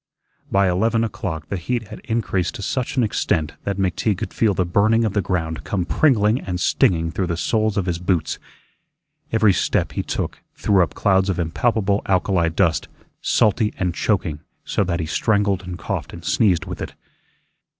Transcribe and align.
By 0.51 0.67
eleven 0.67 1.03
o'clock 1.03 1.49
the 1.49 1.57
heat 1.57 1.89
had 1.89 1.99
increased 1.99 2.55
to 2.55 2.63
such 2.63 2.97
an 2.97 3.03
extent 3.03 3.53
that 3.65 3.77
McTeague 3.77 4.17
could 4.17 4.33
feel 4.33 4.55
the 4.55 4.65
burning 4.65 5.05
of 5.05 5.13
the 5.13 5.21
ground 5.21 5.63
come 5.63 5.85
pringling 5.85 6.39
and 6.43 6.59
stinging 6.59 7.11
through 7.11 7.27
the 7.27 7.37
soles 7.37 7.77
of 7.77 7.85
his 7.85 7.99
boots. 7.99 8.39
Every 9.31 9.53
step 9.53 9.91
he 9.91 10.01
took 10.01 10.39
threw 10.55 10.81
up 10.81 10.95
clouds 10.95 11.29
of 11.29 11.37
impalpable 11.37 12.01
alkali 12.07 12.49
dust, 12.49 12.87
salty 13.21 13.75
and 13.77 13.93
choking, 13.93 14.39
so 14.65 14.83
that 14.85 14.99
he 15.01 15.05
strangled 15.05 15.61
and 15.61 15.77
coughed 15.77 16.13
and 16.13 16.25
sneezed 16.25 16.65
with 16.65 16.81
it. 16.81 16.95